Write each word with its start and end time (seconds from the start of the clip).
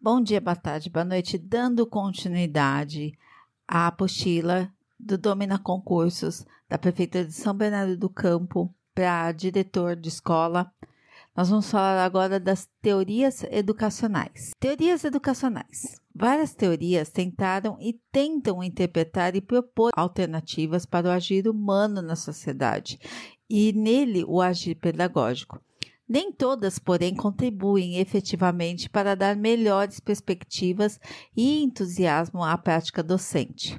Bom 0.00 0.22
dia, 0.22 0.40
boa 0.40 0.56
tarde, 0.56 0.88
boa 0.88 1.04
noite. 1.04 1.36
Dando 1.36 1.86
continuidade 1.86 3.12
à 3.68 3.88
apostila 3.88 4.72
do 4.98 5.18
Domina 5.18 5.58
Concursos 5.58 6.46
da 6.66 6.78
Prefeitura 6.78 7.26
de 7.26 7.32
São 7.34 7.52
Bernardo 7.52 7.94
do 7.94 8.08
Campo 8.08 8.74
para 8.94 9.30
diretor 9.32 9.94
de 9.94 10.08
escola. 10.08 10.72
Nós 11.36 11.50
vamos 11.50 11.70
falar 11.70 12.02
agora 12.02 12.40
das 12.40 12.66
teorias 12.80 13.44
educacionais. 13.50 14.52
Teorias 14.58 15.04
educacionais. 15.04 16.00
Várias 16.14 16.54
teorias 16.54 17.10
tentaram 17.10 17.76
e 17.78 17.92
tentam 18.10 18.64
interpretar 18.64 19.36
e 19.36 19.42
propor 19.42 19.90
alternativas 19.94 20.86
para 20.86 21.08
o 21.08 21.12
agir 21.12 21.46
humano 21.46 22.00
na 22.00 22.16
sociedade 22.16 22.98
e 23.48 23.72
nele 23.72 24.24
o 24.24 24.40
agir 24.40 24.74
pedagógico. 24.74 25.60
Nem 26.08 26.32
todas, 26.32 26.78
porém, 26.78 27.14
contribuem 27.14 27.98
efetivamente 27.98 28.88
para 28.88 29.14
dar 29.14 29.36
melhores 29.36 30.00
perspectivas 30.00 30.98
e 31.36 31.62
entusiasmo 31.62 32.42
à 32.42 32.56
prática 32.56 33.02
docente. 33.02 33.78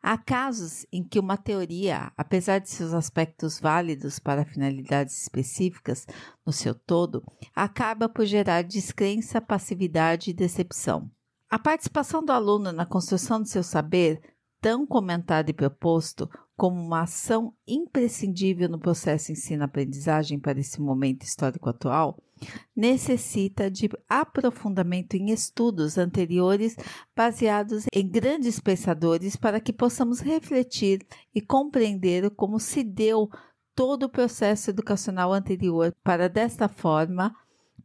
Há 0.00 0.16
casos 0.16 0.86
em 0.92 1.02
que 1.02 1.18
uma 1.18 1.36
teoria, 1.36 2.12
apesar 2.16 2.60
de 2.60 2.70
seus 2.70 2.94
aspectos 2.94 3.58
válidos 3.58 4.20
para 4.20 4.44
finalidades 4.44 5.20
específicas 5.20 6.06
no 6.46 6.52
seu 6.52 6.74
todo, 6.74 7.24
acaba 7.54 8.08
por 8.08 8.24
gerar 8.24 8.62
descrença, 8.62 9.40
passividade 9.40 10.30
e 10.30 10.34
decepção. 10.34 11.10
A 11.50 11.58
participação 11.58 12.24
do 12.24 12.30
aluno 12.30 12.70
na 12.70 12.86
construção 12.86 13.42
de 13.42 13.48
seu 13.48 13.64
saber, 13.64 14.20
tão 14.60 14.86
comentado 14.86 15.50
e 15.50 15.52
proposto, 15.52 16.30
como 16.58 16.80
uma 16.80 17.02
ação 17.02 17.54
imprescindível 17.68 18.68
no 18.68 18.80
processo 18.80 19.30
ensino-aprendizagem 19.30 20.40
para 20.40 20.58
esse 20.58 20.80
momento 20.80 21.22
histórico 21.22 21.68
atual, 21.68 22.18
necessita 22.74 23.70
de 23.70 23.88
aprofundamento 24.08 25.14
em 25.14 25.30
estudos 25.30 25.96
anteriores 25.96 26.76
baseados 27.14 27.84
em 27.92 28.08
grandes 28.08 28.58
pensadores 28.58 29.36
para 29.36 29.60
que 29.60 29.72
possamos 29.72 30.18
refletir 30.18 31.06
e 31.32 31.40
compreender 31.40 32.28
como 32.30 32.58
se 32.58 32.82
deu 32.82 33.30
todo 33.72 34.04
o 34.04 34.10
processo 34.10 34.70
educacional 34.70 35.32
anterior 35.32 35.94
para 36.02 36.28
desta 36.28 36.68
forma 36.68 37.32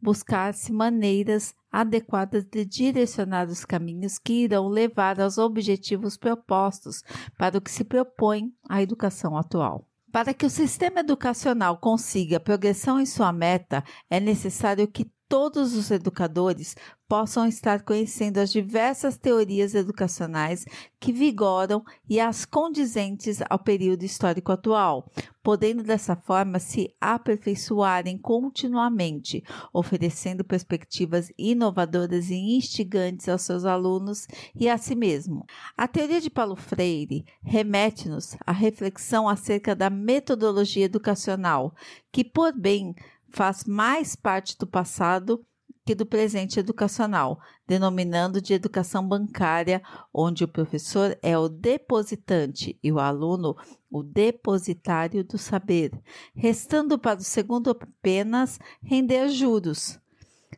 buscar-se 0.04 0.70
maneiras 0.70 1.54
adequadas 1.72 2.44
de 2.44 2.62
direcionar 2.62 3.48
os 3.48 3.64
caminhos 3.64 4.18
que 4.18 4.44
irão 4.44 4.68
levar 4.68 5.18
aos 5.18 5.38
objetivos 5.38 6.18
propostos 6.18 7.02
para 7.38 7.56
o 7.56 7.60
que 7.60 7.70
se 7.70 7.82
propõe 7.82 8.52
a 8.68 8.82
educação 8.82 9.34
atual. 9.34 9.88
Para 10.12 10.34
que 10.34 10.44
o 10.44 10.50
sistema 10.50 11.00
educacional 11.00 11.78
consiga 11.78 12.38
progressão 12.38 13.00
em 13.00 13.06
sua 13.06 13.32
meta, 13.32 13.82
é 14.10 14.20
necessário 14.20 14.86
que 14.86 15.10
todos 15.28 15.74
os 15.74 15.90
educadores 15.90 16.76
possam 17.08 17.46
estar 17.46 17.82
conhecendo 17.82 18.38
as 18.38 18.50
diversas 18.50 19.16
teorias 19.16 19.74
educacionais 19.74 20.64
que 20.98 21.12
vigoram 21.12 21.84
e 22.08 22.18
as 22.18 22.44
condizentes 22.44 23.40
ao 23.48 23.58
período 23.58 24.04
histórico 24.04 24.52
atual, 24.52 25.10
podendo 25.42 25.82
dessa 25.82 26.16
forma 26.16 26.58
se 26.58 26.94
aperfeiçoarem 27.00 28.16
continuamente, 28.16 29.44
oferecendo 29.72 30.42
perspectivas 30.42 31.30
inovadoras 31.36 32.30
e 32.30 32.56
instigantes 32.56 33.28
aos 33.28 33.42
seus 33.42 33.64
alunos 33.64 34.26
e 34.54 34.68
a 34.68 34.78
si 34.78 34.94
mesmo. 34.94 35.44
A 35.76 35.86
teoria 35.86 36.20
de 36.20 36.30
Paulo 36.30 36.56
Freire 36.56 37.24
remete-nos 37.42 38.36
à 38.46 38.52
reflexão 38.52 39.28
acerca 39.28 39.76
da 39.76 39.90
metodologia 39.90 40.86
educacional, 40.86 41.74
que, 42.10 42.24
por 42.24 42.52
bem, 42.52 42.94
faz 43.34 43.64
mais 43.64 44.14
parte 44.14 44.56
do 44.56 44.66
passado 44.66 45.44
que 45.84 45.94
do 45.94 46.06
presente 46.06 46.58
educacional, 46.58 47.38
denominando 47.66 48.40
de 48.40 48.54
educação 48.54 49.06
bancária, 49.06 49.82
onde 50.14 50.42
o 50.42 50.48
professor 50.48 51.18
é 51.20 51.36
o 51.36 51.48
depositante 51.48 52.78
e 52.82 52.90
o 52.90 52.98
aluno 52.98 53.54
o 53.90 54.02
depositário 54.02 55.22
do 55.22 55.36
saber, 55.36 55.92
restando 56.34 56.98
para 56.98 57.20
o 57.20 57.24
segundo 57.24 57.70
apenas 57.70 58.58
render 58.82 59.28
juros, 59.28 60.00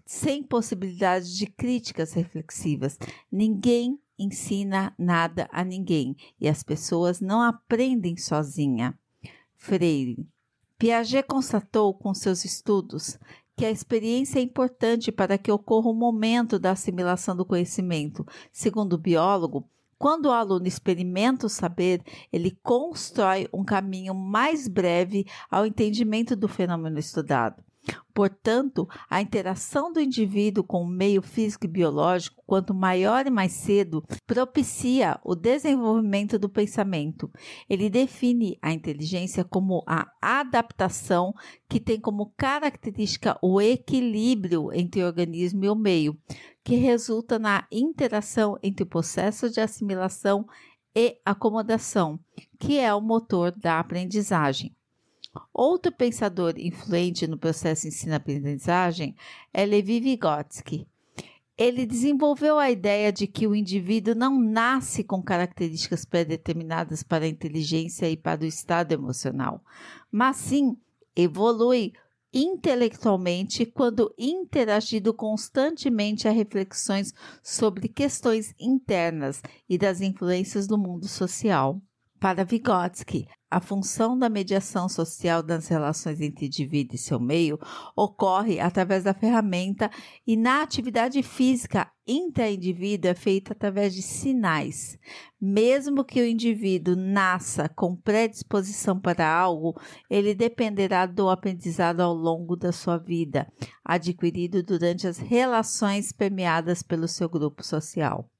sem 0.04 0.42
possibilidade 0.42 1.36
de 1.36 1.46
críticas 1.46 2.12
reflexivas. 2.12 2.96
Ninguém 3.32 3.98
ensina 4.18 4.94
nada 4.96 5.48
a 5.50 5.64
ninguém 5.64 6.16
e 6.40 6.48
as 6.48 6.62
pessoas 6.62 7.20
não 7.20 7.42
aprendem 7.42 8.16
sozinha. 8.16 8.96
Freire 9.56 10.26
Piaget 10.78 11.26
constatou 11.26 11.94
com 11.94 12.12
seus 12.12 12.44
estudos 12.44 13.18
que 13.56 13.64
a 13.64 13.70
experiência 13.70 14.38
é 14.38 14.42
importante 14.42 15.10
para 15.10 15.38
que 15.38 15.50
ocorra 15.50 15.88
o 15.88 15.92
um 15.92 15.96
momento 15.96 16.58
da 16.58 16.72
assimilação 16.72 17.34
do 17.34 17.46
conhecimento. 17.46 18.26
Segundo 18.52 18.92
o 18.92 18.98
biólogo, 18.98 19.66
quando 19.98 20.26
o 20.26 20.32
aluno 20.32 20.66
experimenta 20.66 21.46
o 21.46 21.48
saber, 21.48 22.02
ele 22.30 22.58
constrói 22.62 23.48
um 23.54 23.64
caminho 23.64 24.14
mais 24.14 24.68
breve 24.68 25.24
ao 25.50 25.64
entendimento 25.64 26.36
do 26.36 26.46
fenômeno 26.46 26.98
estudado. 26.98 27.64
Portanto, 28.14 28.88
a 29.10 29.20
interação 29.20 29.92
do 29.92 30.00
indivíduo 30.00 30.64
com 30.64 30.82
o 30.82 30.88
meio 30.88 31.20
físico 31.20 31.66
e 31.66 31.68
biológico, 31.68 32.42
quanto 32.46 32.72
maior 32.72 33.26
e 33.26 33.30
mais 33.30 33.52
cedo, 33.52 34.02
propicia 34.26 35.20
o 35.22 35.34
desenvolvimento 35.34 36.38
do 36.38 36.48
pensamento. 36.48 37.30
Ele 37.68 37.90
define 37.90 38.58
a 38.62 38.72
inteligência 38.72 39.44
como 39.44 39.84
a 39.86 40.10
adaptação 40.22 41.34
que 41.68 41.78
tem 41.78 42.00
como 42.00 42.32
característica 42.36 43.38
o 43.42 43.60
equilíbrio 43.60 44.72
entre 44.72 45.02
o 45.02 45.06
organismo 45.06 45.64
e 45.64 45.68
o 45.68 45.74
meio, 45.74 46.16
que 46.64 46.76
resulta 46.76 47.38
na 47.38 47.66
interação 47.70 48.58
entre 48.62 48.82
o 48.82 48.88
processo 48.88 49.50
de 49.50 49.60
assimilação 49.60 50.46
e 50.94 51.20
acomodação, 51.22 52.18
que 52.58 52.78
é 52.78 52.94
o 52.94 53.00
motor 53.02 53.52
da 53.52 53.78
aprendizagem. 53.78 54.74
Outro 55.52 55.92
pensador 55.92 56.54
influente 56.58 57.26
no 57.26 57.38
processo 57.38 57.88
ensino-aprendizagem 57.88 59.14
é 59.52 59.64
Levi 59.64 60.00
Vygotsky. 60.00 60.86
Ele 61.56 61.86
desenvolveu 61.86 62.58
a 62.58 62.70
ideia 62.70 63.10
de 63.10 63.26
que 63.26 63.46
o 63.46 63.54
indivíduo 63.54 64.14
não 64.14 64.38
nasce 64.38 65.02
com 65.02 65.22
características 65.22 66.04
pré-determinadas 66.04 67.02
para 67.02 67.24
a 67.24 67.28
inteligência 67.28 68.10
e 68.10 68.16
para 68.16 68.42
o 68.42 68.46
estado 68.46 68.92
emocional, 68.92 69.64
mas 70.12 70.36
sim 70.36 70.76
evolui 71.14 71.94
intelectualmente 72.32 73.64
quando 73.64 74.14
interagido 74.18 75.14
constantemente 75.14 76.28
a 76.28 76.30
reflexões 76.30 77.14
sobre 77.42 77.88
questões 77.88 78.54
internas 78.60 79.42
e 79.66 79.78
das 79.78 80.02
influências 80.02 80.66
do 80.66 80.76
mundo 80.76 81.08
social. 81.08 81.80
Para 82.18 82.44
Vygotsky, 82.44 83.28
a 83.50 83.60
função 83.60 84.18
da 84.18 84.28
mediação 84.28 84.88
social 84.88 85.42
das 85.42 85.68
relações 85.68 86.20
entre 86.20 86.46
indivíduo 86.46 86.94
e 86.94 86.98
seu 86.98 87.20
meio 87.20 87.58
ocorre 87.94 88.58
através 88.58 89.04
da 89.04 89.12
ferramenta 89.12 89.90
e 90.26 90.34
na 90.34 90.62
atividade 90.62 91.22
física 91.22 91.90
intra-indivíduo 92.06 93.10
é 93.10 93.14
feita 93.14 93.52
através 93.52 93.94
de 93.94 94.00
sinais. 94.00 94.98
Mesmo 95.40 96.04
que 96.04 96.20
o 96.20 96.26
indivíduo 96.26 96.96
nasça 96.96 97.68
com 97.68 97.94
predisposição 97.94 98.98
para 98.98 99.28
algo, 99.28 99.78
ele 100.08 100.34
dependerá 100.34 101.04
do 101.04 101.28
aprendizado 101.28 102.00
ao 102.00 102.14
longo 102.14 102.56
da 102.56 102.72
sua 102.72 102.96
vida, 102.96 103.46
adquirido 103.84 104.62
durante 104.62 105.06
as 105.06 105.18
relações 105.18 106.12
permeadas 106.12 106.82
pelo 106.82 107.06
seu 107.06 107.28
grupo 107.28 107.62
social. 107.62 108.30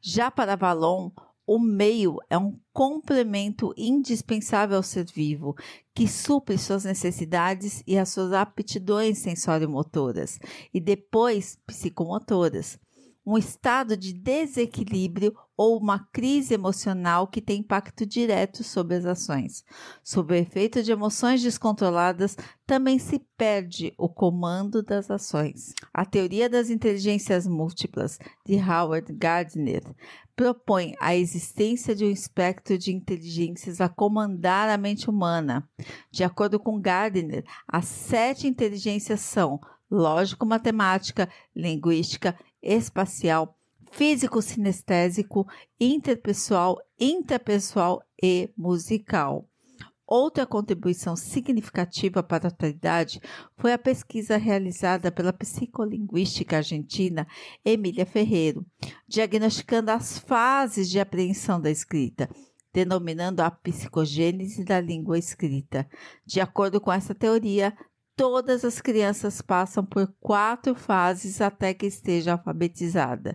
Já 0.00 0.30
para 0.30 0.56
Valon, 0.56 1.12
o 1.54 1.58
meio 1.58 2.16
é 2.30 2.38
um 2.38 2.58
complemento 2.72 3.74
indispensável 3.76 4.78
ao 4.78 4.82
ser 4.82 5.04
vivo, 5.04 5.54
que 5.94 6.08
supre 6.08 6.56
suas 6.56 6.84
necessidades 6.84 7.82
e 7.86 7.98
as 7.98 8.08
suas 8.08 8.32
aptidões 8.32 9.18
sensório-motoras 9.18 10.38
e 10.72 10.80
depois 10.80 11.58
psicomotoras 11.66 12.78
um 13.24 13.38
estado 13.38 13.96
de 13.96 14.12
desequilíbrio 14.12 15.34
ou 15.56 15.78
uma 15.78 16.00
crise 16.12 16.54
emocional 16.54 17.28
que 17.28 17.40
tem 17.40 17.60
impacto 17.60 18.04
direto 18.04 18.64
sobre 18.64 18.96
as 18.96 19.04
ações. 19.04 19.64
Sob 20.02 20.34
o 20.34 20.36
efeito 20.36 20.82
de 20.82 20.90
emoções 20.90 21.40
descontroladas, 21.40 22.36
também 22.66 22.98
se 22.98 23.20
perde 23.36 23.94
o 23.96 24.08
comando 24.08 24.82
das 24.82 25.08
ações. 25.08 25.72
A 25.94 26.04
teoria 26.04 26.48
das 26.48 26.68
inteligências 26.68 27.46
múltiplas, 27.46 28.18
de 28.44 28.56
Howard 28.56 29.12
Gardner, 29.12 29.82
propõe 30.42 30.96
a 30.98 31.14
existência 31.14 31.94
de 31.94 32.04
um 32.04 32.10
espectro 32.10 32.76
de 32.76 32.92
inteligências 32.92 33.80
a 33.80 33.88
comandar 33.88 34.68
a 34.68 34.76
mente 34.76 35.08
humana. 35.08 35.68
De 36.10 36.24
acordo 36.24 36.58
com 36.58 36.80
Gardner, 36.80 37.44
as 37.68 37.84
sete 37.84 38.48
inteligências 38.48 39.20
são 39.20 39.60
lógico-matemática, 39.88 41.28
linguística, 41.54 42.36
espacial, 42.60 43.56
físico-sinestésico, 43.92 45.46
interpessoal, 45.78 46.76
interpessoal 46.98 48.02
e 48.20 48.50
musical. 48.56 49.48
Outra 50.14 50.44
contribuição 50.44 51.16
significativa 51.16 52.22
para 52.22 52.46
a 52.46 52.50
atualidade 52.50 53.18
foi 53.56 53.72
a 53.72 53.78
pesquisa 53.78 54.36
realizada 54.36 55.10
pela 55.10 55.32
psicolinguística 55.32 56.58
argentina 56.58 57.26
Emília 57.64 58.04
Ferreiro, 58.04 58.62
diagnosticando 59.08 59.90
as 59.90 60.18
fases 60.18 60.90
de 60.90 61.00
apreensão 61.00 61.58
da 61.58 61.70
escrita, 61.70 62.28
denominando 62.74 63.40
a 63.40 63.50
psicogênese 63.50 64.66
da 64.66 64.78
língua 64.82 65.18
escrita. 65.18 65.88
De 66.26 66.42
acordo 66.42 66.78
com 66.78 66.92
essa 66.92 67.14
teoria, 67.14 67.74
todas 68.14 68.66
as 68.66 68.82
crianças 68.82 69.40
passam 69.40 69.82
por 69.82 70.14
quatro 70.20 70.74
fases 70.74 71.40
até 71.40 71.72
que 71.72 71.86
esteja 71.86 72.32
alfabetizada: 72.32 73.34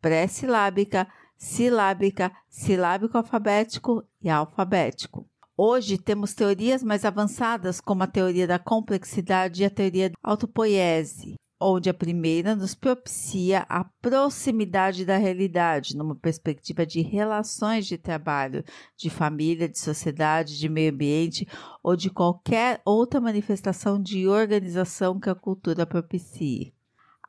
pré-silábica, 0.00 1.06
silábica, 1.36 2.32
silábico 2.48 3.18
alfabético 3.18 4.02
e 4.22 4.30
alfabético. 4.30 5.28
Hoje 5.58 5.96
temos 5.96 6.34
teorias 6.34 6.82
mais 6.82 7.02
avançadas, 7.02 7.80
como 7.80 8.02
a 8.02 8.06
teoria 8.06 8.46
da 8.46 8.58
complexidade 8.58 9.62
e 9.62 9.64
a 9.64 9.70
teoria 9.70 10.10
da 10.10 10.16
autopoiese, 10.22 11.36
onde 11.58 11.88
a 11.88 11.94
primeira 11.94 12.54
nos 12.54 12.74
propicia 12.74 13.64
a 13.66 13.82
proximidade 14.02 15.06
da 15.06 15.16
realidade, 15.16 15.96
numa 15.96 16.14
perspectiva 16.14 16.84
de 16.84 17.00
relações 17.00 17.86
de 17.86 17.96
trabalho, 17.96 18.62
de 18.98 19.08
família, 19.08 19.66
de 19.66 19.78
sociedade, 19.78 20.58
de 20.58 20.68
meio 20.68 20.92
ambiente 20.92 21.48
ou 21.82 21.96
de 21.96 22.10
qualquer 22.10 22.82
outra 22.84 23.18
manifestação 23.18 23.98
de 23.98 24.28
organização 24.28 25.18
que 25.18 25.30
a 25.30 25.34
cultura 25.34 25.86
propicie. 25.86 26.74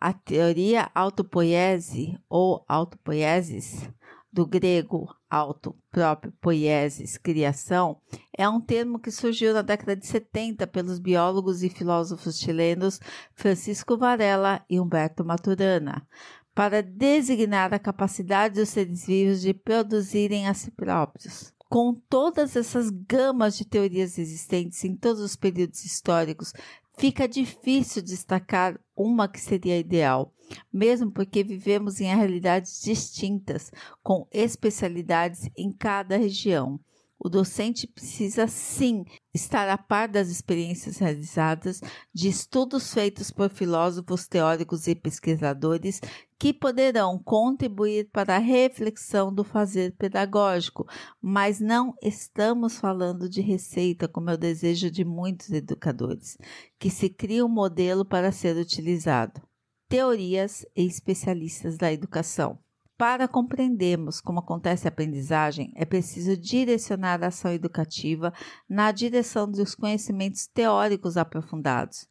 A 0.02 0.12
teoria 0.12 0.92
autopoiese 0.94 2.20
ou 2.30 2.66
autopoiesis 2.68 3.90
do 4.34 4.46
grego 4.46 5.17
auto, 5.30 5.76
próprio, 5.92 6.34
poiesis, 6.40 7.18
criação, 7.18 8.00
é 8.38 8.48
um 8.48 8.62
termo 8.62 9.00
que 9.00 9.12
surgiu 9.12 9.54
na 9.54 9.62
década 9.62 9.96
de 9.96 10.06
70 10.06 10.66
pelos 10.68 11.00
biólogos 11.00 11.64
e 11.64 11.70
filósofos 11.70 12.40
chilenos 12.40 13.00
Francisco 13.34 13.98
Varela 13.98 14.64
e 14.70 14.80
Humberto 14.80 15.24
Maturana, 15.26 16.08
para 16.54 16.82
designar 16.82 17.74
a 17.74 17.80
capacidade 17.80 18.56
dos 18.56 18.70
seres 18.70 19.06
vivos 19.06 19.42
de 19.42 19.54
produzirem 19.54 20.48
a 20.48 20.54
si 20.54 20.72
próprios. 20.72 21.54
Com 21.70 21.94
todas 21.94 22.56
essas 22.56 22.90
gamas 22.90 23.58
de 23.58 23.66
teorias 23.66 24.18
existentes 24.18 24.84
em 24.86 24.96
todos 24.96 25.22
os 25.22 25.36
períodos 25.36 25.84
históricos, 25.84 26.54
fica 26.98 27.28
difícil 27.28 28.02
destacar 28.02 28.80
uma 28.96 29.28
que 29.28 29.40
seria 29.40 29.78
ideal, 29.78 30.34
mesmo 30.74 31.12
porque 31.12 31.44
vivemos 31.44 32.02
em 32.02 32.06
realidades 32.06 32.82
distintas, 32.82 33.72
com 34.02 34.28
especialidades 34.32 35.50
em 35.56 35.72
cada 35.72 36.18
região. 36.18 36.80
O 37.20 37.30
docente 37.30 37.88
precisa 37.88 38.48
sim 38.48 39.04
estar 39.34 39.68
a 39.70 39.78
par 39.78 40.08
das 40.08 40.30
experiências 40.30 40.98
realizadas, 40.98 41.82
de 42.14 42.30
estudos 42.30 42.94
feitos 42.94 43.32
por 43.32 43.50
filósofos 43.50 44.28
teóricos 44.28 44.88
e 44.88 44.94
pesquisadores 44.94 46.00
que 46.40 46.54
poderão 46.54 47.18
contribuir 47.18 48.10
para 48.12 48.36
a 48.36 48.40
reflexão 48.40 49.34
do 49.34 49.44
fazer 49.44 49.96
pedagógico, 49.98 50.88
mas 51.22 51.60
não 51.60 51.96
estamos 52.02 52.78
falando 52.78 53.28
de 53.28 53.42
receita, 53.42 54.08
como 54.08 54.30
é 54.30 54.34
o 54.34 54.38
desejo 54.38 54.92
de 54.92 55.04
muitos 55.04 55.50
educadores, 55.52 56.38
que 56.78 56.90
se 56.90 57.10
cria 57.10 57.46
um 57.46 57.50
modelo 57.50 58.06
para 58.06 58.32
ser 58.32 58.56
utilizado. 58.56 59.42
Teorias 59.90 60.66
e 60.76 60.86
especialistas 60.86 61.78
da 61.78 61.92
educação. 61.92 62.60
Para 62.98 63.28
compreendermos 63.28 64.20
como 64.20 64.40
acontece 64.40 64.88
a 64.88 64.90
aprendizagem, 64.90 65.72
é 65.76 65.86
preciso 65.86 66.36
direcionar 66.36 67.24
a 67.24 67.28
ação 67.28 67.54
educativa 67.54 68.34
na 68.68 68.92
direção 68.92 69.50
dos 69.50 69.76
conhecimentos 69.76 70.48
teóricos 70.48 71.16
aprofundados. 71.16 72.08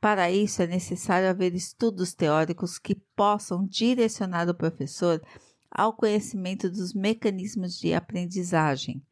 Para 0.00 0.30
isso, 0.30 0.62
é 0.62 0.66
necessário 0.66 1.28
haver 1.28 1.54
estudos 1.54 2.14
teóricos 2.14 2.78
que 2.78 2.94
possam 3.14 3.66
direcionar 3.66 4.48
o 4.48 4.54
professor 4.54 5.20
ao 5.70 5.92
conhecimento 5.92 6.68
dos 6.68 6.92
mecanismos 6.92 7.78
de 7.78 7.94
aprendizagem. 7.94 9.02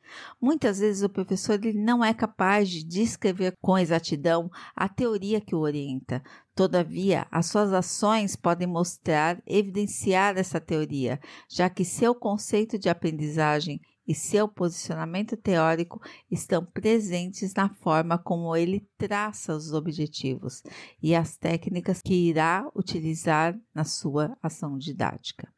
Muitas 0.40 0.78
vezes 0.78 1.02
o 1.02 1.08
professor 1.08 1.54
ele 1.54 1.78
não 1.78 2.04
é 2.04 2.12
capaz 2.12 2.68
de 2.68 2.82
descrever 2.82 3.52
com 3.60 3.78
exatidão 3.78 4.50
a 4.74 4.88
teoria 4.88 5.40
que 5.40 5.54
o 5.54 5.60
orienta. 5.60 6.22
Todavia, 6.54 7.26
as 7.30 7.46
suas 7.46 7.72
ações 7.72 8.34
podem 8.34 8.66
mostrar, 8.66 9.40
evidenciar 9.46 10.36
essa 10.36 10.60
teoria, 10.60 11.20
já 11.48 11.70
que 11.70 11.84
seu 11.84 12.14
conceito 12.14 12.78
de 12.78 12.88
aprendizagem 12.88 13.80
e 14.08 14.14
seu 14.14 14.48
posicionamento 14.48 15.36
teórico 15.36 16.00
estão 16.30 16.64
presentes 16.64 17.52
na 17.52 17.68
forma 17.68 18.16
como 18.16 18.56
ele 18.56 18.88
traça 18.96 19.54
os 19.54 19.74
objetivos 19.74 20.62
e 21.02 21.14
as 21.14 21.36
técnicas 21.36 22.00
que 22.00 22.14
irá 22.14 22.66
utilizar 22.74 23.54
na 23.74 23.84
sua 23.84 24.34
ação 24.42 24.78
didática. 24.78 25.52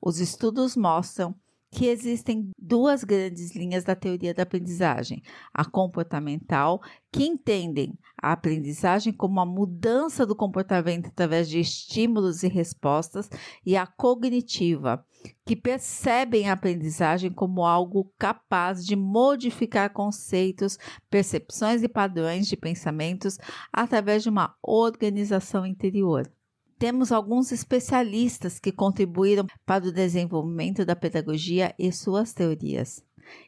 Os 0.00 0.20
estudos 0.20 0.76
mostram 0.76 1.34
que 1.70 1.86
existem 1.86 2.50
duas 2.58 3.04
grandes 3.04 3.54
linhas 3.54 3.84
da 3.84 3.94
teoria 3.94 4.32
da 4.32 4.42
aprendizagem: 4.42 5.22
a 5.52 5.64
comportamental, 5.64 6.80
que 7.12 7.24
entendem 7.24 7.98
a 8.20 8.32
aprendizagem 8.32 9.12
como 9.12 9.40
a 9.40 9.46
mudança 9.46 10.24
do 10.24 10.34
comportamento 10.34 11.08
através 11.08 11.48
de 11.48 11.60
estímulos 11.60 12.42
e 12.42 12.48
respostas, 12.48 13.28
e 13.64 13.76
a 13.76 13.86
cognitiva, 13.86 15.04
que 15.44 15.56
percebem 15.56 16.48
a 16.48 16.52
aprendizagem 16.52 17.30
como 17.30 17.64
algo 17.64 18.12
capaz 18.18 18.84
de 18.84 18.96
modificar 18.96 19.90
conceitos, 19.90 20.78
percepções 21.10 21.82
e 21.82 21.88
padrões 21.88 22.46
de 22.46 22.56
pensamentos 22.56 23.38
através 23.72 24.22
de 24.22 24.28
uma 24.28 24.54
organização 24.62 25.66
interior 25.66 26.30
temos 26.78 27.10
alguns 27.10 27.50
especialistas 27.50 28.58
que 28.58 28.70
contribuíram 28.70 29.46
para 29.66 29.86
o 29.86 29.92
desenvolvimento 29.92 30.84
da 30.84 30.94
pedagogia 30.94 31.74
e 31.78 31.90
suas 31.90 32.32
teorias. 32.32 33.04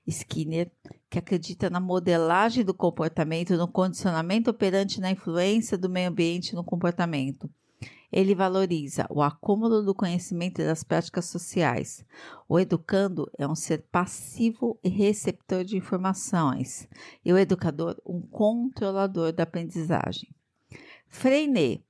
Skinner, 0.07 0.71
que 1.09 1.19
acredita 1.19 1.71
na 1.71 1.81
modelagem 1.81 2.65
do 2.65 2.75
comportamento, 2.75 3.57
no 3.57 3.69
condicionamento 3.69 4.51
operante 4.51 5.01
na 5.01 5.11
influência 5.11 5.79
do 5.79 5.89
meio 5.89 6.11
ambiente 6.11 6.55
no 6.55 6.65
comportamento. 6.65 7.49
Ele 8.13 8.35
valoriza 8.35 9.07
o 9.09 9.23
acúmulo 9.23 9.83
do 9.83 9.95
conhecimento 9.95 10.61
e 10.61 10.65
das 10.65 10.83
práticas 10.83 11.27
sociais. 11.27 12.05
O 12.49 12.59
educando 12.59 13.31
é 13.39 13.47
um 13.47 13.55
ser 13.55 13.85
passivo 13.91 14.79
e 14.83 14.89
receptor 14.89 15.65
de 15.65 15.77
informações, 15.77 16.89
e 17.25 17.33
o 17.33 17.39
educador, 17.39 17.97
um 18.05 18.21
controlador 18.21 19.33
da 19.33 19.45
aprendizagem. 19.45 20.29
Freinet 21.09 21.85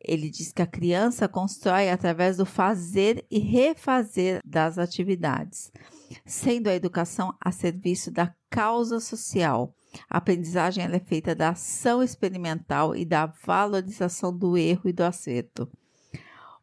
ele 0.00 0.30
diz 0.30 0.52
que 0.52 0.62
a 0.62 0.66
criança 0.66 1.28
constrói 1.28 1.90
através 1.90 2.36
do 2.36 2.46
fazer 2.46 3.24
e 3.30 3.38
refazer 3.38 4.40
das 4.44 4.78
atividades, 4.78 5.72
sendo 6.24 6.68
a 6.68 6.74
educação 6.74 7.34
a 7.40 7.50
serviço 7.50 8.10
da 8.10 8.34
causa 8.48 9.00
social. 9.00 9.74
A 10.08 10.18
aprendizagem 10.18 10.84
é 10.84 11.00
feita 11.00 11.34
da 11.34 11.50
ação 11.50 12.02
experimental 12.02 12.94
e 12.94 13.04
da 13.04 13.26
valorização 13.26 14.36
do 14.36 14.56
erro 14.56 14.82
e 14.88 14.92
do 14.92 15.02
acerto. 15.02 15.68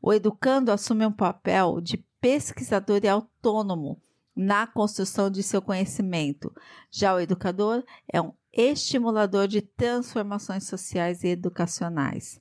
O 0.01 0.13
educando 0.13 0.71
assume 0.71 1.05
um 1.05 1.11
papel 1.11 1.81
de 1.81 1.97
pesquisador 2.21 3.01
e 3.03 3.07
autônomo 3.07 3.99
na 4.35 4.67
construção 4.67 5.29
de 5.29 5.41
seu 5.41 5.61
conhecimento. 5.61 6.53
Já 6.91 7.15
o 7.15 7.19
educador 7.19 7.83
é 8.11 8.21
um 8.21 8.33
estimulador 8.51 9.47
de 9.47 9.61
transformações 9.61 10.65
sociais 10.65 11.23
e 11.23 11.29
educacionais. 11.29 12.39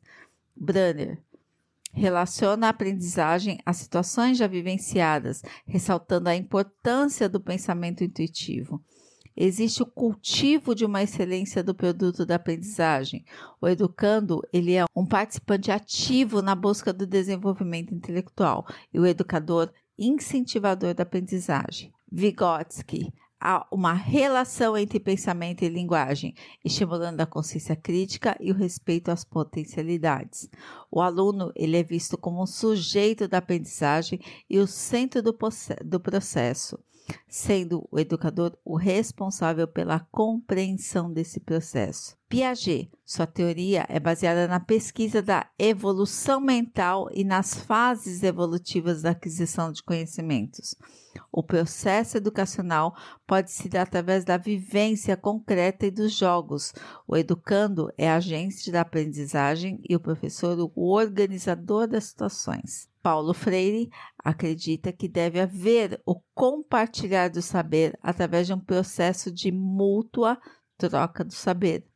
Branner 0.57 1.23
relaciona 1.95 2.67
a 2.67 2.71
aprendizagem 2.71 3.59
a 3.65 3.73
situações 3.73 4.37
já 4.37 4.47
vivenciadas, 4.47 5.43
ressaltando 5.65 6.29
a 6.29 6.35
importância 6.35 7.29
do 7.29 7.41
pensamento 7.41 8.03
intuitivo. 8.03 8.83
Existe 9.37 9.83
o 9.83 9.87
cultivo 9.87 10.75
de 10.75 10.85
uma 10.85 11.03
excelência 11.03 11.63
do 11.63 11.75
produto 11.75 12.25
da 12.25 12.37
aprendizagem. 12.37 13.25
O 13.61 13.67
educando, 13.67 14.41
ele 14.53 14.75
é 14.75 14.85
um 14.95 15.05
participante 15.05 15.73
ativo 15.73 16.41
na 16.41 16.55
busca 16.55 16.93
do 16.93 17.07
desenvolvimento 17.07 17.93
intelectual 17.93 18.67
e 18.93 18.99
o 18.99 19.07
educador 19.07 19.73
incentivador 19.99 20.95
da 20.95 21.03
aprendizagem. 21.03 21.93
Vygotsky 22.11 23.13
há 23.45 23.67
uma 23.71 23.93
relação 23.93 24.75
entre 24.75 24.99
pensamento 24.99 25.63
e 25.63 25.69
linguagem, 25.69 26.35
estimulando 26.65 27.21
a 27.21 27.27
consciência 27.27 27.77
crítica 27.77 28.35
e 28.41 28.51
o 28.51 28.55
respeito 28.55 29.11
às 29.11 29.23
potencialidades. 29.23 30.49
O 30.91 31.03
aluno 31.03 31.53
ele 31.55 31.77
é 31.77 31.83
visto 31.83 32.17
como 32.17 32.43
um 32.43 32.47
sujeito 32.47 33.29
da 33.29 33.39
aprendizagem 33.39 34.19
e 34.49 34.59
o 34.59 34.67
centro 34.67 35.23
do, 35.23 35.37
do 35.85 36.01
processo. 36.01 36.79
Sendo 37.29 37.87
o 37.91 37.99
educador 37.99 38.57
o 38.65 38.77
responsável 38.77 39.67
pela 39.67 40.01
compreensão 40.01 41.13
desse 41.13 41.41
processo. 41.41 42.17
Piaget, 42.29 42.91
sua 43.05 43.27
teoria 43.27 43.87
é 43.89 44.01
baseada 44.01 44.49
na 44.49 44.59
pesquisa 44.59 45.23
da 45.23 45.47
evolução 45.59 46.41
mental 46.41 47.09
e 47.13 47.23
nas 47.23 47.55
fases 47.55 48.23
evolutivas 48.23 49.03
da 49.03 49.11
aquisição 49.11 49.71
de 49.71 49.83
conhecimentos. 49.83 50.75
O 51.31 51.43
processo 51.43 52.17
educacional 52.17 52.97
pode 53.27 53.51
se 53.51 53.69
dar 53.69 53.83
através 53.83 54.25
da 54.25 54.37
vivência 54.37 55.17
concreta 55.17 55.87
e 55.87 55.91
dos 55.91 56.13
jogos. 56.13 56.73
O 57.07 57.17
educando 57.17 57.93
é 57.97 58.11
agente 58.11 58.71
da 58.73 58.81
aprendizagem 58.81 59.81
e 59.89 59.95
o 59.95 60.01
professor 60.01 60.59
o 60.75 60.91
organizador 60.91 61.87
das 61.87 62.05
situações. 62.05 62.89
Paulo 63.05 63.35
Freire 63.35 63.91
acredita 64.19 64.91
que 64.91 65.07
deve 65.07 65.39
haver 65.39 66.01
o 66.07 66.19
compartilhar 66.35 67.29
do 67.29 67.43
saber 67.43 67.99
através 68.03 68.47
de 68.47 68.55
um 68.55 68.59
processo 68.59 69.31
de 69.31 69.53
mútua 69.53 70.41
troca 70.79 71.23
do 71.23 71.35
saber. 71.35 71.87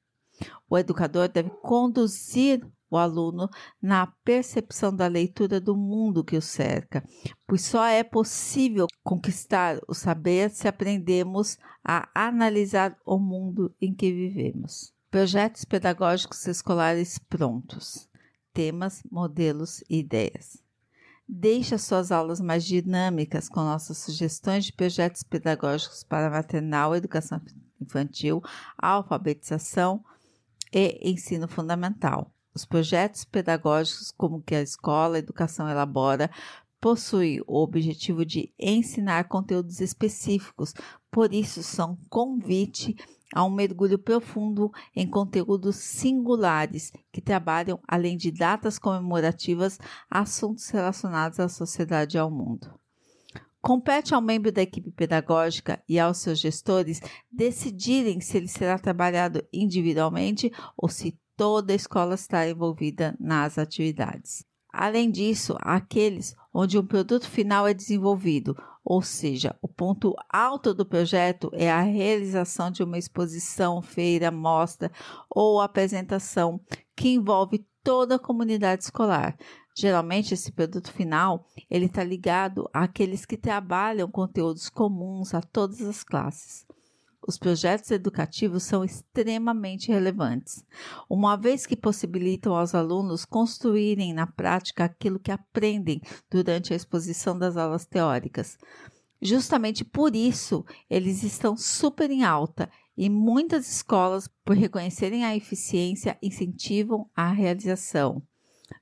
O 0.68 0.76
educador 0.76 1.28
deve 1.28 1.48
conduzir 1.62 2.60
o 2.90 2.98
aluno 2.98 3.48
na 3.80 4.06
percepção 4.22 4.94
da 4.94 5.06
leitura 5.06 5.58
do 5.58 5.74
mundo 5.74 6.22
que 6.22 6.36
o 6.36 6.42
cerca, 6.42 7.02
pois 7.46 7.62
só 7.62 7.86
é 7.86 8.04
possível 8.04 8.86
conquistar 9.02 9.80
o 9.88 9.94
saber 9.94 10.50
se 10.50 10.68
aprendemos 10.68 11.56
a 11.82 12.06
analisar 12.14 12.94
o 13.06 13.18
mundo 13.18 13.74
em 13.80 13.94
que 13.94 14.12
vivemos. 14.12 14.92
Projetos 15.10 15.64
pedagógicos 15.64 16.46
escolares 16.46 17.18
prontos. 17.18 18.06
Temas, 18.52 19.02
modelos 19.10 19.82
e 19.88 20.00
ideias. 20.00 20.67
Deixe 21.30 21.74
as 21.74 21.82
suas 21.82 22.10
aulas 22.10 22.40
mais 22.40 22.64
dinâmicas 22.64 23.50
com 23.50 23.60
nossas 23.60 23.98
sugestões 23.98 24.64
de 24.64 24.72
projetos 24.72 25.22
pedagógicos 25.22 26.02
para 26.02 26.30
maternal, 26.30 26.96
educação 26.96 27.38
infantil, 27.78 28.42
alfabetização 28.78 30.02
e 30.72 30.98
ensino 31.10 31.46
fundamental. 31.46 32.32
Os 32.54 32.64
projetos 32.64 33.26
pedagógicos, 33.26 34.10
como 34.10 34.40
que 34.40 34.54
a 34.54 34.62
escola 34.62 35.16
a 35.16 35.18
educação 35.18 35.68
elabora, 35.68 36.30
possuem 36.80 37.42
o 37.46 37.62
objetivo 37.62 38.24
de 38.24 38.52
ensinar 38.58 39.24
conteúdos 39.24 39.80
específicos, 39.80 40.72
por 41.10 41.34
isso 41.34 41.62
são 41.62 41.98
convite 42.08 42.96
a 43.34 43.44
um 43.44 43.50
mergulho 43.50 43.98
profundo 43.98 44.70
em 44.94 45.08
conteúdos 45.08 45.76
singulares 45.76 46.92
que 47.12 47.20
trabalham, 47.20 47.78
além 47.86 48.16
de 48.16 48.30
datas 48.30 48.78
comemorativas, 48.78 49.78
assuntos 50.10 50.68
relacionados 50.70 51.38
à 51.38 51.48
sociedade 51.48 52.16
e 52.16 52.20
ao 52.20 52.30
mundo. 52.30 52.78
Compete 53.60 54.14
ao 54.14 54.22
membro 54.22 54.52
da 54.52 54.62
equipe 54.62 54.90
pedagógica 54.90 55.82
e 55.88 55.98
aos 55.98 56.18
seus 56.18 56.38
gestores 56.38 57.00
decidirem 57.30 58.20
se 58.20 58.36
ele 58.36 58.48
será 58.48 58.78
trabalhado 58.78 59.44
individualmente 59.52 60.50
ou 60.76 60.88
se 60.88 61.18
toda 61.36 61.72
a 61.72 61.76
escola 61.76 62.14
está 62.14 62.48
envolvida 62.48 63.16
nas 63.20 63.58
atividades. 63.58 64.44
Além 64.72 65.10
disso, 65.10 65.56
aqueles 65.60 66.36
onde 66.60 66.76
um 66.76 66.84
produto 66.84 67.30
final 67.30 67.68
é 67.68 67.72
desenvolvido, 67.72 68.56
ou 68.84 69.00
seja, 69.00 69.56
o 69.62 69.68
ponto 69.68 70.12
alto 70.28 70.74
do 70.74 70.84
projeto 70.84 71.52
é 71.52 71.70
a 71.70 71.82
realização 71.82 72.68
de 72.68 72.82
uma 72.82 72.98
exposição, 72.98 73.80
feira, 73.80 74.28
mostra 74.32 74.90
ou 75.30 75.60
apresentação 75.60 76.60
que 76.96 77.10
envolve 77.10 77.64
toda 77.84 78.16
a 78.16 78.18
comunidade 78.18 78.82
escolar. 78.82 79.38
Geralmente 79.72 80.34
esse 80.34 80.50
produto 80.50 80.92
final 80.92 81.46
ele 81.70 81.86
está 81.86 82.02
ligado 82.02 82.68
àqueles 82.72 83.24
que 83.24 83.36
trabalham 83.36 84.10
conteúdos 84.10 84.68
comuns 84.68 85.34
a 85.34 85.40
todas 85.40 85.80
as 85.82 86.02
classes. 86.02 86.66
Os 87.28 87.36
projetos 87.36 87.90
educativos 87.90 88.62
são 88.62 88.82
extremamente 88.82 89.92
relevantes, 89.92 90.64
uma 91.10 91.36
vez 91.36 91.66
que 91.66 91.76
possibilitam 91.76 92.54
aos 92.54 92.74
alunos 92.74 93.26
construírem 93.26 94.14
na 94.14 94.26
prática 94.26 94.86
aquilo 94.86 95.18
que 95.18 95.30
aprendem 95.30 96.00
durante 96.30 96.72
a 96.72 96.76
exposição 96.76 97.38
das 97.38 97.58
aulas 97.58 97.84
teóricas. 97.84 98.56
Justamente 99.20 99.84
por 99.84 100.16
isso, 100.16 100.64
eles 100.88 101.22
estão 101.22 101.54
super 101.54 102.10
em 102.10 102.24
alta 102.24 102.70
e 102.96 103.10
muitas 103.10 103.70
escolas, 103.70 104.26
por 104.42 104.56
reconhecerem 104.56 105.26
a 105.26 105.36
eficiência, 105.36 106.16
incentivam 106.22 107.10
a 107.14 107.30
realização. 107.30 108.22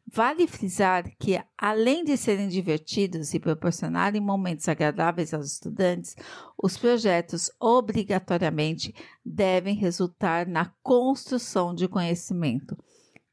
Vale 0.07 0.47
frisar 0.47 1.05
que, 1.19 1.39
além 1.59 2.05
de 2.05 2.17
serem 2.17 2.49
divertidos 2.49 3.35
e 3.35 3.41
proporcionarem 3.41 4.21
momentos 4.21 4.69
agradáveis 4.69 5.35
aos 5.35 5.53
estudantes, 5.53 6.17
os 6.57 6.77
projetos 6.77 7.51
obrigatoriamente 7.61 8.95
devem 9.25 9.75
resultar 9.75 10.47
na 10.47 10.73
construção 10.83 11.75
de 11.75 11.87
conhecimento. 11.87 12.77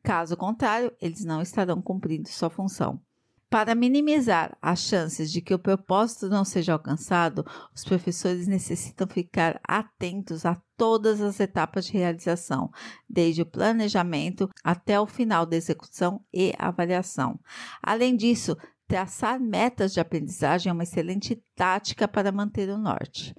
Caso 0.02 0.36
contrário, 0.36 0.92
eles 1.00 1.24
não 1.24 1.42
estarão 1.42 1.82
cumprindo 1.82 2.28
sua 2.28 2.50
função. 2.50 3.00
Para 3.54 3.76
minimizar 3.76 4.58
as 4.60 4.80
chances 4.80 5.32
de 5.32 5.40
que 5.40 5.54
o 5.54 5.60
propósito 5.60 6.28
não 6.28 6.44
seja 6.44 6.74
alcançado, 6.74 7.46
os 7.72 7.84
professores 7.84 8.48
necessitam 8.48 9.06
ficar 9.06 9.62
atentos 9.64 10.44
a 10.44 10.60
todas 10.76 11.22
as 11.22 11.40
etapas 11.40 11.86
de 11.86 11.94
realização, 11.94 12.72
desde 13.08 13.44
o 13.44 13.46
planejamento 13.46 14.50
até 14.64 15.00
o 15.00 15.06
final 15.06 15.46
da 15.46 15.56
execução 15.56 16.20
e 16.34 16.52
avaliação. 16.58 17.40
Além 17.80 18.16
disso, 18.16 18.58
traçar 18.88 19.40
metas 19.40 19.94
de 19.94 20.00
aprendizagem 20.00 20.72
é 20.72 20.74
uma 20.74 20.82
excelente 20.82 21.40
tática 21.56 22.08
para 22.08 22.32
manter 22.32 22.70
o 22.70 22.78
norte. 22.80 23.36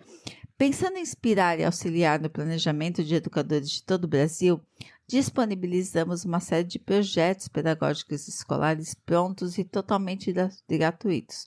Pensando 0.57 0.99
em 0.99 1.03
inspirar 1.03 1.59
e 1.59 1.65
auxiliar 1.65 2.21
no 2.21 2.31
planejamento 2.31 3.03
de 3.03 3.17
educadores 3.17 3.71
de 3.71 3.83
todo 3.83 4.05
o 4.05 4.09
Brasil, 4.09 4.61
disponibilizamos 5.05 6.25
uma 6.25 6.39
série 6.39 6.69
de 6.69 6.79
projetos 6.79 7.49
pedagógicos 7.49 8.29
escolares 8.29 8.95
prontos 8.95 9.59
e 9.59 9.65
totalmente 9.65 10.33
gratuitos. 10.69 11.47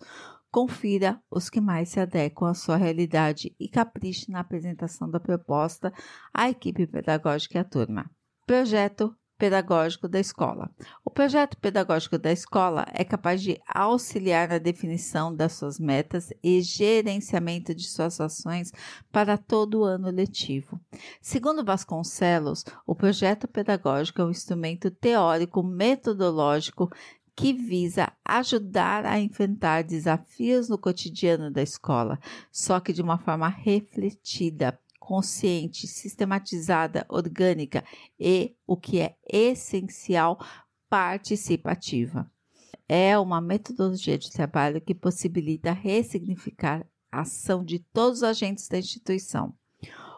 Confira 0.52 1.22
os 1.32 1.50
que 1.50 1.62
mais 1.62 1.90
se 1.90 2.02
adequam 2.02 2.50
à 2.50 2.54
sua 2.54 2.76
realidade 2.76 3.56
e 3.58 3.70
capriche 3.70 4.30
na 4.30 4.42
apresentação 4.42 5.10
da 5.10 5.22
proposta 5.22 5.94
à 6.34 6.50
equipe 6.50 6.86
pedagógica 6.86 7.58
e 7.58 7.62
à 7.62 7.64
turma. 7.64 8.12
Projeto 8.46 9.16
pedagógico 9.38 10.08
da 10.08 10.20
escola. 10.20 10.70
O 11.06 11.10
projeto 11.10 11.58
pedagógico 11.58 12.18
da 12.18 12.32
escola 12.32 12.86
é 12.94 13.04
capaz 13.04 13.42
de 13.42 13.60
auxiliar 13.68 14.50
na 14.50 14.58
definição 14.58 15.34
das 15.34 15.54
suas 15.54 15.80
metas 15.80 16.32
e 16.44 16.62
gerenciamento 16.62 17.74
de 17.74 17.88
suas 17.88 18.20
ações 18.20 18.72
para 19.12 19.38
todo 19.38 19.82
o 19.82 19.84
ano 19.84 20.10
letivo. 20.10 20.80
Segundo 21.22 21.64
Vasconcelos, 21.64 22.66
o 22.86 22.96
projeto 22.96 23.48
pedagógico 23.48 24.22
é 24.22 24.26
um 24.26 24.32
instrumento 24.32 24.90
teórico 24.90 25.62
metodológico 25.64 26.90
que 27.38 27.54
visa 27.54 28.12
ajudar 28.26 29.06
a 29.06 29.20
enfrentar 29.20 29.84
desafios 29.84 30.68
no 30.68 30.78
cotidiano 30.78 31.52
da 31.52 31.62
escola, 31.62 32.20
só 32.52 32.80
que 32.80 32.92
de 32.92 33.00
uma 33.00 33.20
forma 33.20 33.48
refletida, 33.48 34.80
consciente, 35.08 35.88
sistematizada, 35.88 37.06
orgânica 37.08 37.82
e, 38.20 38.54
o 38.68 38.76
que 38.76 39.00
é 39.00 39.16
essencial, 39.26 40.38
participativa. 40.90 42.30
É 42.90 43.18
uma 43.18 43.40
metodologia 43.40 44.18
de 44.18 44.30
trabalho 44.30 44.82
que 44.82 44.94
possibilita 44.94 45.72
ressignificar 45.72 46.86
a 47.10 47.22
ação 47.22 47.64
de 47.64 47.80
todos 47.80 48.18
os 48.18 48.24
agentes 48.24 48.68
da 48.68 48.80
instituição. 48.80 49.54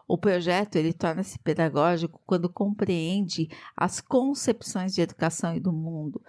O 0.07 0.17
projeto 0.17 0.75
ele 0.75 0.91
torna-se 0.91 1.37
pedagógico 1.37 2.19
quando 2.25 2.51
compreende 2.51 3.47
as 3.77 4.01
concepções 4.01 4.95
de 4.95 5.01
educação 5.01 5.55
e 5.55 5.59
do 5.59 5.71
mundo 5.71 6.19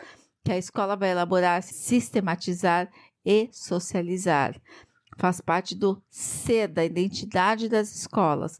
que 0.44 0.52
a 0.52 0.58
escola 0.58 0.96
vai 0.96 1.12
elaborar, 1.12 1.62
sistematizar 1.62 2.90
e 3.24 3.48
socializar, 3.52 4.54
faz 5.20 5.38
parte 5.38 5.74
do 5.74 6.02
ser, 6.08 6.66
da 6.66 6.82
identidade 6.82 7.68
das 7.68 7.94
escolas. 7.94 8.58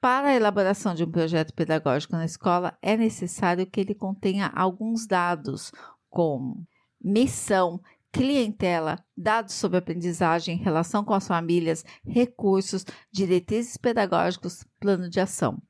Para 0.00 0.28
a 0.28 0.34
elaboração 0.34 0.94
de 0.94 1.02
um 1.02 1.10
projeto 1.10 1.52
pedagógico 1.52 2.14
na 2.14 2.24
escola, 2.24 2.78
é 2.80 2.96
necessário 2.96 3.66
que 3.66 3.80
ele 3.80 3.94
contenha 3.94 4.52
alguns 4.54 5.04
dados, 5.04 5.72
como 6.08 6.64
missão, 7.02 7.80
clientela, 8.12 9.04
dados 9.16 9.54
sobre 9.54 9.78
aprendizagem, 9.78 10.56
relação 10.58 11.04
com 11.04 11.12
as 11.12 11.26
famílias, 11.26 11.84
recursos, 12.06 12.84
diretrizes 13.10 13.76
pedagógicos, 13.76 14.64
plano 14.78 15.10
de 15.10 15.18
ação. 15.18 15.60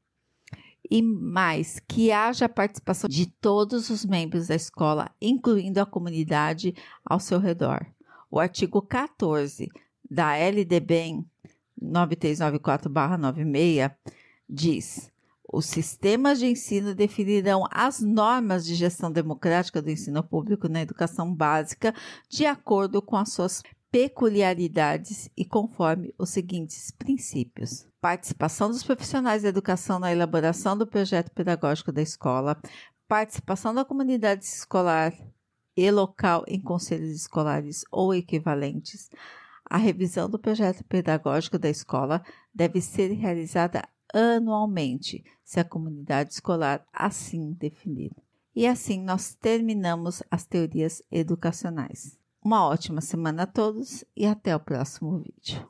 E 0.89 1.01
mais, 1.01 1.81
que 1.89 2.13
haja 2.13 2.47
participação 2.47 3.09
de 3.09 3.27
todos 3.27 3.89
os 3.89 4.05
membros 4.05 4.49
da 4.49 4.55
escola, 4.55 5.11
incluindo 5.21 5.81
a 5.81 5.87
comunidade 5.87 6.75
ao 7.05 7.19
seu 7.19 7.41
redor. 7.41 7.87
O 8.31 8.39
artigo 8.39 8.83
14 8.83 9.69
da 10.11 10.37
LDBEM 10.37 11.25
9394-96 11.83 13.95
diz: 14.49 15.13
os 15.53 15.67
sistemas 15.67 16.39
de 16.39 16.47
ensino 16.47 16.95
definirão 16.95 17.65
as 17.71 18.01
normas 18.01 18.65
de 18.65 18.75
gestão 18.75 19.13
democrática 19.13 19.81
do 19.81 19.91
ensino 19.91 20.23
público 20.23 20.69
na 20.69 20.83
educação 20.83 21.33
básica 21.33 21.95
de 22.29 22.47
acordo 22.47 23.01
com 23.01 23.17
as 23.17 23.33
suas 23.33 23.63
peculiaridades 23.91 25.31
e 25.37 25.45
conforme 25.45 26.13
os 26.19 26.31
seguintes 26.31 26.91
princípios: 26.91 27.87
participação 28.01 28.69
dos 28.69 28.83
profissionais 28.83 29.43
da 29.43 29.49
educação 29.49 29.99
na 29.99 30.13
elaboração 30.13 30.77
do 30.77 30.87
projeto 30.87 31.31
pedagógico 31.31 31.93
da 31.93 32.03
escola, 32.03 32.61
participação 33.09 33.75
da 33.75 33.85
comunidade 33.85 34.45
escolar 34.45 35.13
e 35.77 35.91
local 35.91 36.45
em 36.49 36.61
conselhos 36.61 37.11
escolares 37.11 37.85
ou 37.91 38.15
equivalentes. 38.15 39.11
A 39.69 39.77
revisão 39.77 40.31
do 40.31 40.39
projeto 40.39 40.85
pedagógico 40.85 41.59
da 41.59 41.69
escola 41.69 42.23
deve 42.55 42.81
ser 42.81 43.13
realizada 43.13 43.83
anualmente, 44.15 45.25
se 45.45 45.59
a 45.59 45.65
comunidade 45.65 46.33
escolar 46.33 46.87
assim 46.93 47.53
definir. 47.53 48.13
E 48.55 48.67
assim 48.67 49.03
nós 49.03 49.35
terminamos 49.35 50.23
as 50.31 50.47
teorias 50.47 51.03
educacionais. 51.11 52.19
Uma 52.43 52.67
ótima 52.67 53.01
semana 53.01 53.43
a 53.43 53.47
todos 53.47 54.05
e 54.17 54.25
até 54.25 54.55
o 54.55 54.61
próximo 54.61 55.19
vídeo. 55.19 55.69